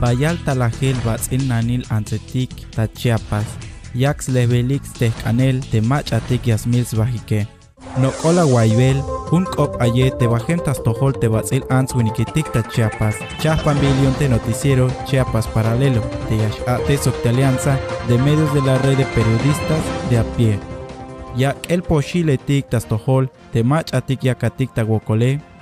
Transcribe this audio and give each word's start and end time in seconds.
bayal 0.00 0.36
talajel 0.44 0.96
batzin 1.04 1.48
nanil 1.48 1.84
antzetik 1.90 2.50
ta 2.74 2.86
Chiapas, 2.86 3.46
yax 3.94 4.28
levelix 4.28 4.92
tehkanel 4.98 5.60
te 5.70 5.80
machatik 5.80 6.46
yasmils 6.46 6.94
bajike. 6.94 7.46
No 7.98 8.12
ola 8.24 8.44
guaybel, 8.44 9.00
un 9.32 9.44
cop 9.44 9.80
aye 9.80 10.10
te 10.18 10.26
bajentas 10.28 10.82
tojol 10.84 11.14
te 11.20 11.28
batzil 11.28 11.64
ans 11.70 11.94
winiketik 11.96 12.52
ta 12.52 12.62
Chiapas, 12.62 13.16
chapan 13.40 13.80
billion 13.80 14.14
te 14.18 14.28
noticiero 14.28 14.88
Chiapas 15.06 15.46
paralelo, 15.48 16.02
te 16.28 16.36
yash 16.36 16.60
ate 16.66 16.98
alianza 17.28 17.78
de 18.08 18.18
medios 18.18 18.52
de 18.54 18.62
la 18.62 18.78
red 18.78 18.98
de 18.98 19.04
periodistas 19.16 19.84
de 20.10 20.18
a 20.18 20.24
pie. 20.36 20.58
Ya 21.36 21.54
el 21.68 21.82
pochile 21.82 22.38
tik 22.38 22.68
tas 22.70 22.86
tojol 22.86 23.30
te 23.52 23.62
machatik 23.62 24.24
yakatik 24.24 24.74
ta 24.74 24.82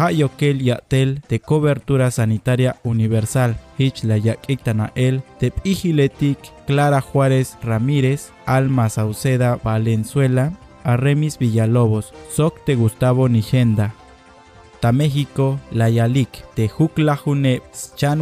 guocole, 0.00 0.06
ha 0.06 0.10
yokel 0.12 0.62
yatel 0.62 1.20
de 1.28 1.40
cobertura 1.40 2.10
sanitaria 2.10 2.76
universal, 2.84 3.56
hich 3.78 4.04
la 4.04 4.16
yakik 4.16 4.60
el, 4.94 5.22
te 5.38 5.50
pijiletik 5.50 6.38
Clara 6.66 7.00
Juárez 7.00 7.56
Ramírez, 7.62 8.32
Alma 8.46 8.88
Sauceda 8.88 9.58
Valenzuela, 9.62 10.52
Arremis 10.84 11.38
Villalobos, 11.38 12.12
Soc 12.30 12.64
de 12.66 12.76
Gustavo 12.76 13.28
Nigenda. 13.28 13.94
Ta 14.80 14.92
México, 14.92 15.60
la 15.70 15.90
Yalik, 15.90 16.30
te 16.54 16.68
Juklajune 16.68 17.60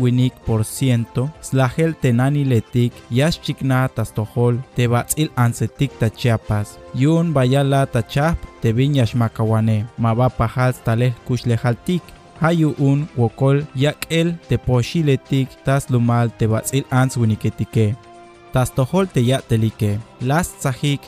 Winik 0.00 0.34
por 0.46 0.64
ciento, 0.64 1.32
Slagel 1.40 1.96
Tenani 1.96 2.44
Letik, 2.44 2.92
Yashchikna 3.10 3.88
Tastohol, 3.88 4.62
te 4.76 4.86
Batzil 4.86 5.32
Ansetik 5.34 5.90
ta 5.98 6.10
Chiapas, 6.10 6.78
Yun 6.94 7.34
Bayala 7.34 7.86
ta 7.86 8.06
Chap, 8.06 8.38
te 8.62 8.72
Viñash 8.72 9.16
Macawane, 9.16 9.86
Mabapa 9.98 10.46
Hals 10.46 10.78
Taleh 10.84 11.12
Kushlejaltik, 11.26 12.02
Hayu 12.40 12.74
un 12.78 13.08
wokol 13.16 13.64
yak 13.74 14.06
el 14.10 14.34
te 14.48 14.58
poshiletik 14.58 15.48
tas 15.64 15.88
lumal 15.90 16.32
te 16.38 16.46
batzil 16.46 16.84
ans 16.90 17.16
winiketike. 17.16 17.94
Tas 18.52 18.72
te 18.74 19.20
ya 19.24 19.40
telike. 19.40 19.98
Las 20.20 20.48
tzahik 20.58 21.00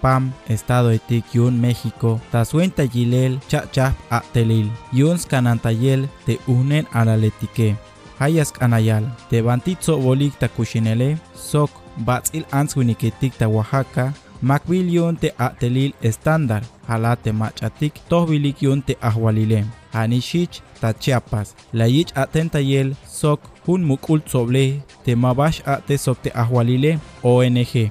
Pam, 0.00 0.32
Estado 0.48 0.88
de 0.88 1.22
Yun, 1.32 1.60
México, 1.60 2.20
Tazuenta 2.30 2.84
Yilel, 2.84 3.40
Chap 3.48 3.96
a 4.10 4.22
Telil, 4.32 4.70
Yuns 4.92 5.26
Canantayel, 5.26 6.08
te 6.24 6.38
unen 6.46 6.86
a 6.92 7.04
la 7.04 7.16
letique. 7.16 7.76
Hayas 8.18 8.52
Canayal, 8.52 9.14
te 9.30 9.42
Bantitzo 9.42 9.98
Bolik 9.98 10.38
ta 10.38 10.48
Kushinele, 10.48 11.18
Sok, 11.34 11.70
Batzil 11.96 12.46
Answiniketik 12.50 13.34
Oaxaca, 13.40 14.12
Macbilion 14.40 15.16
te 15.16 15.34
Atelil 15.38 15.94
estándar, 16.02 16.62
Halate 16.86 17.32
Machatik, 17.32 17.94
Tohbilik 18.08 18.62
yun 18.62 18.82
te 18.82 18.96
Ahualile, 19.00 19.64
Anishich 19.92 20.62
ta 20.80 20.92
Chiapas, 20.92 21.54
Layich 21.72 22.12
Atentayel, 22.16 22.96
Sok, 23.06 23.40
Hun 23.66 23.84
Mukul 23.84 24.22
Soble, 24.26 24.82
te 25.04 25.14
Mabash 25.14 25.62
Ate 25.66 25.98
Sok 25.98 26.22
te 26.22 26.30
Ahualile, 26.34 26.98
ONG 27.22 27.90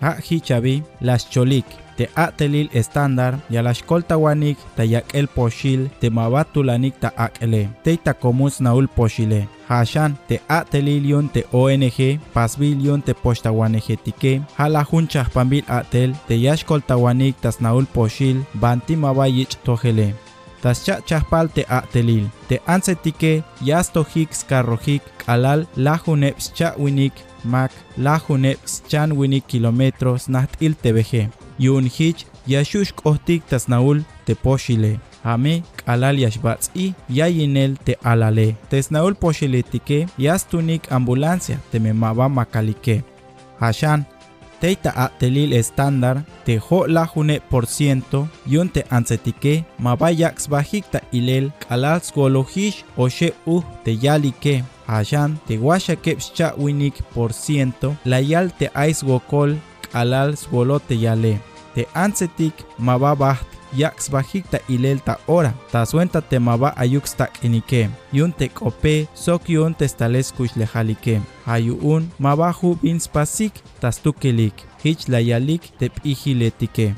a 0.00 0.16
hichabi 0.16 0.82
las 1.00 1.30
cholik 1.30 1.66
te 1.98 2.08
atelil 2.14 2.70
estándar 2.72 3.40
y 3.50 3.56
a 3.56 3.62
la 3.62 3.72
escolta 3.72 4.16
wanik 4.16 4.56
ta 4.76 4.84
yak 4.84 5.14
el 5.14 5.26
poshil 5.26 5.90
te 6.00 6.10
mabatulanik 6.10 6.94
ta 7.00 7.12
akele 7.16 7.68
te 7.82 7.96
ta 7.96 8.14
comus 8.14 8.60
naul 8.60 8.86
poshile. 8.88 9.48
Hashan 9.68 10.16
te 10.28 10.40
atelilion 10.48 11.28
te 11.28 11.44
ONG 11.50 12.20
pasbilion 12.32 13.02
te 13.02 13.14
posta 13.14 13.50
tike. 14.04 14.42
Hala 14.56 14.86
huncha 14.90 15.24
pambil 15.34 15.64
atel 15.66 16.14
te 16.28 16.40
yashkolta 16.40 16.96
wanik 16.96 17.36
tas 17.40 17.60
naul 17.60 17.86
poshil 17.86 18.44
banti 18.54 18.94
mabayich 18.96 19.56
tojele 19.64 20.14
tas 20.62 20.84
cha 20.84 21.00
chahpal 21.06 21.48
te 21.54 21.62
atelil 21.68 22.26
te 22.48 22.60
ansetike 22.66 23.32
yasto 23.68 24.04
hix 24.14 24.44
carrojik 24.48 25.02
alal 25.26 25.66
la 25.76 25.94
juneps 26.04 26.52
cha 26.54 26.74
winik 26.78 27.12
Mac 27.44 27.72
Lahune 27.96 28.56
Chan 28.88 29.12
Wini 29.12 29.40
kilómetros 29.40 30.28
Naht 30.28 30.50
Il 30.60 30.74
TBG 30.74 31.30
Yun 31.58 31.86
Hich 31.86 32.26
Yashush 32.46 32.92
Kohtik 32.92 33.46
Tasnaul 33.46 34.04
Teposhile 34.26 35.00
Ame 35.24 35.62
alal 35.86 36.18
yashbats 36.18 36.70
y 36.74 36.94
yayinel 37.08 37.78
te 37.78 37.98
alale. 38.02 38.56
Tesnaul 38.70 39.14
poshiletike 39.14 40.06
yastunik 40.16 40.92
ambulancia 40.92 41.58
te 41.70 41.80
memaba 41.80 42.28
makalike. 42.28 43.04
Hashan 43.60 44.06
teita 44.60 44.92
atelil 45.04 45.52
estándar 45.52 46.24
te 46.44 46.58
jo 46.58 46.86
june 47.14 47.40
por 47.50 47.66
ciento 47.66 48.28
yun 48.46 48.68
te 48.68 48.84
ansetike 48.90 49.64
mabayax 49.78 50.48
bajikta 50.48 51.00
ilel 51.12 51.52
kalal 51.68 52.00
skolohish 52.00 52.84
o 52.96 53.08
she 53.08 53.32
uh 53.46 53.62
te 53.84 53.92
yalike 53.96 54.64
Ayan 54.88 55.38
te 55.46 55.60
kepscha 56.02 56.54
winik 56.56 57.02
por 57.14 57.34
ciento, 57.34 57.98
la 58.04 58.22
yal 58.22 58.50
te 58.54 58.70
ais 58.72 59.02
gokol, 59.04 59.58
alal 59.92 60.38
swolote 60.38 60.96
yale. 60.96 61.47
Te 61.78 61.84
ansetik 61.94 62.64
mababaht 62.82 63.46
yaks 63.78 64.08
bajikta 64.10 64.58
ilelta 64.68 65.14
ora, 65.30 65.52
ta 65.70 65.84
suenta 65.86 66.18
te 66.20 66.40
maba 66.42 66.72
ayuxta 66.76 67.28
inike, 67.42 67.88
yun 68.12 68.32
te 68.32 68.50
sok 69.14 69.48
yun 69.48 69.74
te 69.74 69.86
stales 69.86 70.34
lejalike. 70.56 71.20
Hayu 71.46 71.78
un 71.80 72.10
mabahu 72.18 72.76
bins 72.82 73.06
pasik, 73.06 73.52
tastukelik, 73.80 74.54
hich 74.82 75.08
la 75.08 75.20
yalik 75.20 75.70
te 75.78 75.88
pijiletike. 75.88 76.94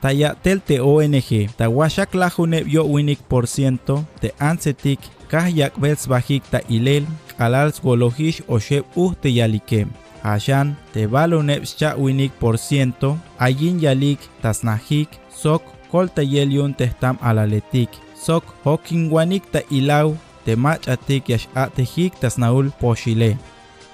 Taya 0.00 0.34
tel 0.42 0.60
te 0.60 0.80
ONG, 0.80 1.48
ta 1.56 1.68
washak 1.68 2.14
lajune 2.14 2.64
yo 2.66 2.84
winik 2.86 3.20
por 3.28 3.46
ciento, 3.46 4.04
te 4.20 4.34
ansetik, 4.40 4.98
kahyak 5.28 5.78
bels 5.78 6.08
bajikta 6.08 6.60
ilel, 6.68 7.06
alal 7.38 7.72
swolohish 7.72 8.42
o 8.48 8.58
shep 8.58 8.84
uh 8.96 9.14
te 9.14 9.28
yalike. 9.28 9.86
Ashan 10.24 10.74
te 10.92 11.06
balonep 11.06 11.64
cha 11.78 11.94
winik 11.96 12.32
por 12.40 12.56
ciento, 12.58 13.18
ayin 13.38 13.78
yalik 13.78 14.18
tasnahik, 14.40 15.08
sok 15.28 15.62
kol 15.90 16.08
te 16.08 16.22
yelion 16.24 16.72
testam 16.72 17.18
alaletik, 17.20 17.90
sok 18.16 18.44
hokin 18.64 19.10
wanik 19.12 19.44
ta 19.52 19.60
ilaw, 19.70 20.16
te 20.44 20.56
mach 20.56 20.88
atik 20.88 21.28
yash 21.28 21.46
atehik 21.54 22.16
tasnaul 22.20 22.72
poshile. 22.80 23.36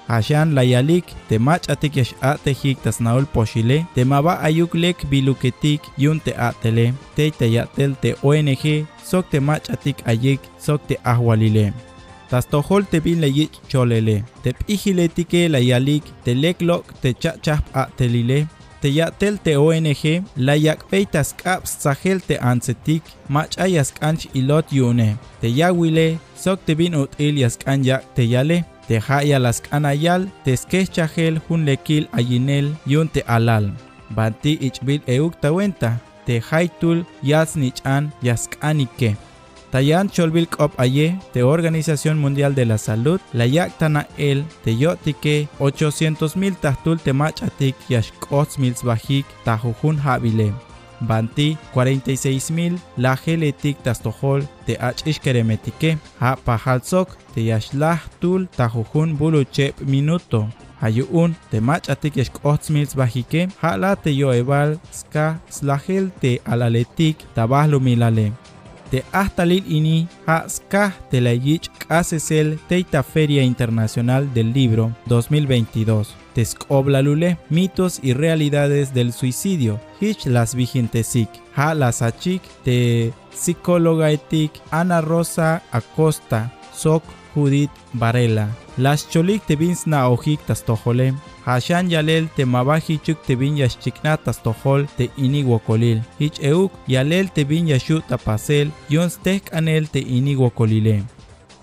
Ashan 0.07 0.55
la 0.55 0.63
yalik 0.63 1.05
te 1.27 1.35
mach 1.37 1.67
atik 1.69 1.99
yash 1.99 2.15
atehik 2.21 2.79
tasnaul 2.83 3.27
poshile, 3.33 3.83
te 3.95 4.07
maba 4.07 4.39
ayuklek 4.47 5.03
biluketik 5.11 5.81
yun 5.97 6.19
te 6.19 6.31
atele, 6.47 6.93
te 7.15 7.31
te 7.31 7.51
yatel 7.51 7.95
te 8.01 8.15
ONG, 8.23 8.87
sok 9.03 9.29
te 9.31 9.39
mach 9.39 9.67
atik 9.69 9.99
ayik, 10.07 10.39
sok 10.59 10.87
te 10.87 10.95
ahwalile. 11.03 11.90
Tas 12.31 12.47
tohol 12.47 12.85
te 12.87 13.01
bin 13.03 13.19
le 13.19 13.27
yich 13.27 13.59
cholele. 13.67 14.23
Te 14.43 14.53
tike 14.55 15.49
la 15.49 15.59
yalik, 15.59 16.03
te 16.23 16.31
leklok 16.33 16.93
te 17.01 17.11
chachap 17.13 17.63
a 17.75 17.87
telile. 17.97 18.47
Te 18.81 18.89
yatel 18.89 19.37
te 19.37 19.57
ONG, 19.57 20.23
la 20.37 20.55
yak 20.55 20.87
peitas 20.89 21.33
kaps 21.37 21.75
sahel 21.83 22.21
te 22.21 22.37
ansetik, 22.39 23.03
mach 23.29 23.59
ayas 23.59 23.91
kanch 23.91 24.25
ilot 24.33 24.71
yune. 24.71 25.17
Te 25.41 25.47
yawile, 25.47 26.17
sok 26.35 26.65
te 26.65 26.73
bin 26.73 26.95
ut 26.95 27.19
ilias 27.19 27.57
kanyak 27.57 28.07
te 28.15 28.23
yale. 28.23 28.63
Te 28.87 28.97
haya 28.97 29.37
las 29.39 29.61
kanayal, 29.61 30.29
te 30.43 30.55
skechahel 30.57 31.37
hun 31.47 31.65
lekil 31.65 32.07
ayinel 32.13 32.71
yun 32.85 33.07
te 33.07 33.21
alal. 33.27 33.69
Banti 34.15 34.57
ichbil 34.67 35.03
euk 35.07 35.37
tawenta, 35.41 35.99
te 36.25 36.39
haitul 36.49 37.05
yas 37.21 37.55
nichan 37.55 38.09
yaskanike. 38.23 39.13
Tayan 39.71 40.09
Cholbil 40.09 40.49
Kop 40.49 40.73
Aye, 40.77 41.17
de 41.33 41.43
Organización 41.43 42.19
Mundial 42.19 42.55
de 42.55 42.65
la 42.65 42.77
Salud, 42.77 43.21
la 43.31 43.45
Yaktana 43.45 44.05
El, 44.17 44.43
de 44.65 44.77
Yotike, 44.77 45.47
800 45.59 46.35
mil 46.35 46.55
tahtul 46.57 46.99
temachatik 46.99 47.75
yashkots 47.87 48.59
mil 48.59 48.75
bajik 48.83 49.25
tahujun 49.45 49.97
habile. 49.97 50.51
Banti 50.99 51.57
46 51.73 52.51
mil 52.51 52.77
la 52.97 53.15
geletik 53.15 53.77
tastohol 53.81 54.43
de 54.67 54.77
keremetike, 55.23 55.97
ha 56.19 56.35
pahalsok 56.35 57.07
de 57.35 57.41
yashlah 57.45 57.99
tul 58.19 58.49
tahujun 58.57 59.17
buluche 59.17 59.73
minuto. 59.85 60.49
Hayuun 60.81 61.33
te 61.49 61.61
machatik 61.61 62.17
yashkots 62.17 62.69
mil 62.69 62.87
bajike, 62.93 63.47
ha 63.61 63.77
la 63.77 63.95
te 63.95 64.11
yoeval 64.11 64.79
ska 64.91 65.39
slahel 65.49 66.11
te 66.19 66.41
alaletik 66.45 67.15
tabahlu 67.33 67.79
milale 67.79 68.33
te 68.91 69.03
lil 69.45 69.63
ini 69.67 70.07
ska 70.47 70.91
te 71.09 71.21
la 71.21 71.31
yich 71.31 71.69
kasesel 71.87 72.59
teita 72.67 73.03
Feria 73.03 73.41
Internacional 73.41 74.33
del 74.33 74.51
Libro 74.51 74.91
2022. 75.05 76.15
Lule, 77.03 77.37
mitos 77.49 77.99
y 78.03 78.13
realidades 78.13 78.93
del 78.93 79.13
suicidio. 79.13 79.79
Hich 79.99 80.25
las 80.25 80.55
vigentesik. 80.55 81.29
Ha 81.55 81.73
las 81.73 82.01
achik 82.01 82.41
te 82.63 83.13
psicóloga 83.33 84.11
etik 84.11 84.51
Ana 84.71 85.01
Rosa 85.01 85.63
Acosta. 85.71 86.53
Sok 86.73 87.03
Judith 87.33 87.71
Varela. 87.93 88.49
Las 88.77 89.09
cholik 89.09 89.45
te 89.45 89.55
vinsna 89.55 90.09
ojik 90.09 90.39
tojole. 90.65 91.13
Hashan 91.45 91.89
yalel 91.89 92.29
te 92.35 92.45
mabaji 92.45 92.99
chuk 93.03 93.21
te 93.25 93.35
bin 93.35 93.57
yashchiknatas 93.57 94.41
tohol 94.43 94.87
te 94.97 95.09
iniguocolil. 95.17 96.01
Hich 96.19 96.39
euk 96.41 96.71
yalel 96.87 97.31
te 97.31 97.43
bin 97.43 97.67
yashut 97.67 98.03
pasel, 98.23 98.71
yons 98.89 99.17
tek 99.17 99.53
anel 99.53 99.89
te 99.89 99.99
iniguocolile. 99.99 101.03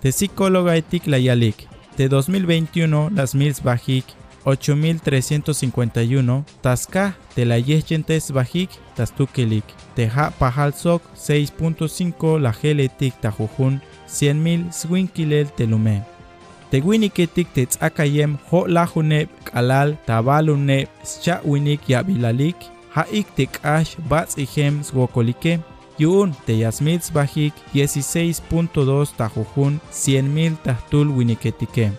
Te 0.00 0.12
psicóloga 0.12 0.76
etik 0.76 1.06
la 1.06 1.18
yalik. 1.18 1.68
De 1.96 2.08
2021, 2.08 3.10
las 3.10 3.34
mils 3.34 3.62
bajik 3.62 4.04
8351, 4.44 6.44
Tasca 6.60 7.16
de 7.36 7.44
la 7.44 7.58
Yechentes 7.58 8.30
bajik, 8.30 8.70
Tastukelik, 8.94 9.64
Teja 9.94 10.30
Pajal 10.38 10.74
Sok 10.74 11.02
6.5, 11.16 12.38
la 12.38 12.52
Geletik 12.52 13.20
Tajujun, 13.20 13.82
100.000 14.08 14.72
Swinkilel 14.72 15.50
Telume. 15.52 16.17
Teguiniketik 16.70 17.48
tetzakayem 17.56 18.36
ho 18.50 18.66
lahuneb 18.66 19.28
kalal 19.48 19.96
tabaluneb 20.06 20.88
schawinik 21.04 21.88
yabilalik, 21.88 22.56
haik 22.96 23.26
tekash 23.36 23.96
bats 24.10 24.36
ihem 24.36 24.82
swokolike, 24.84 25.58
Yun 25.98 26.32
te 26.46 26.52
Yasmits 26.52 27.10
Bajik 27.10 27.52
16.2 27.74 29.16
Tajujun 29.18 29.80
100.000 29.92 30.56
Tahtul 30.62 31.08
Winiketike. 31.10 31.90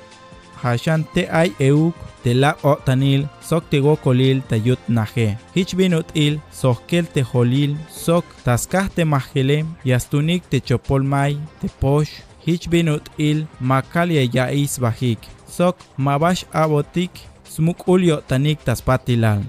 Hashan 0.61 1.03
te 1.13 1.25
ay 1.27 1.51
euk 1.59 1.95
te 2.23 2.31
la 2.33 2.53
otanil 2.63 3.27
sok 3.43 3.67
te 3.71 3.81
gokolil 3.83 4.39
tayut 4.49 4.79
naje. 4.87 5.35
Hich 5.55 5.75
binut 5.75 6.07
il 6.15 6.39
sokkel 6.61 7.11
te 7.13 7.25
holil 7.31 7.75
sok 7.91 8.25
taskah 8.45 8.87
te 8.95 9.03
mahele 9.03 9.65
yastunik 9.83 10.47
te 10.49 10.63
chopol 10.63 11.03
mai 11.03 11.35
te 11.59 11.67
posh. 11.81 12.28
Hich 12.49 12.65
binut 12.67 13.05
il 13.17 13.45
makalia 13.61 14.23
yais 14.25 14.79
bajik. 14.81 15.19
Sok 15.45 15.75
mabash 15.97 16.45
abotik 16.51 17.11
smuk 17.45 17.87
ulio 17.87 18.17
tanik 18.27 18.63
taspatilal. 18.65 19.43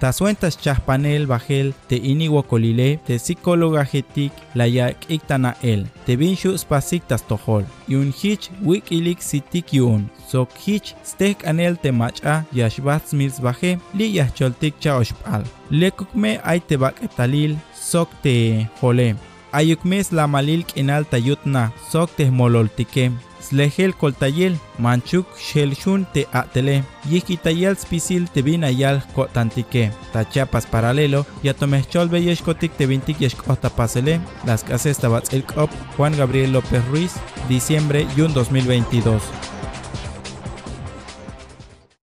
Tasuentas 0.00 0.56
chahpanel 0.56 1.26
bajel 1.26 1.74
te 1.88 1.96
iniwokolile 2.10 2.86
te 3.06 3.18
psicóloga 3.18 3.84
jetik 3.84 4.32
la 4.54 4.66
yak 4.66 5.04
iktana 5.12 5.52
el. 5.62 5.84
Te 6.06 6.16
vinshu 6.16 6.56
spasik 6.58 7.04
tas 7.08 7.22
tohol 7.28 7.66
yun 7.92 8.08
hich 8.20 8.48
wikilik 8.64 9.20
sitik 9.22 9.74
yun. 9.76 10.06
Sok 10.30 10.56
hich 10.64 10.94
stek 11.04 11.44
anel 11.50 11.76
te 11.82 11.92
macha 11.92 12.38
yashbats 12.56 13.12
mils 13.12 13.42
baje 13.44 13.76
li 13.94 14.08
yahcholtik 14.16 14.80
cha 14.80 14.96
oshpal. 15.02 15.44
Lekukme 15.70 16.38
ay 16.44 16.64
te 16.64 16.80
baketalil 16.80 17.58
sok 17.76 18.08
te 18.24 18.34
jole 18.80 19.12
ayukmes 19.52 20.12
la 20.12 20.26
malil 20.26 20.64
kinal 20.64 21.04
tayutna 21.10 21.70
sok 21.90 22.16
te 22.16 22.30
mololtike 22.30 23.10
slehel 23.42 23.92
koltayel 24.00 24.56
manchuk 24.78 25.26
shelshun 25.38 26.06
te 26.14 26.26
atele. 26.32 26.82
Yikitayel 27.10 27.76
spisil 27.76 28.28
te 28.32 28.42
binayal 28.46 29.02
kotantike 29.16 29.90
ta 30.12 30.24
chiapas 30.24 30.66
paralelo 30.66 31.26
ya 31.42 31.54
tomechol 31.54 32.08
beyeshkotik 32.08 32.76
te 32.78 32.86
vintik 32.86 33.20
yeshkota 33.20 33.70
pasele. 33.70 34.20
Las 34.46 34.64
casas 34.64 34.98
cop 35.54 35.70
Juan 35.96 36.16
Gabriel 36.16 36.52
López 36.52 36.84
Ruiz 36.90 37.12
diciembre 37.48 38.06
yun 38.16 38.32
2022 38.32 39.20